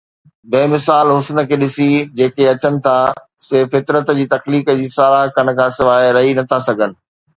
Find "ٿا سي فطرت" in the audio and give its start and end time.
2.87-4.07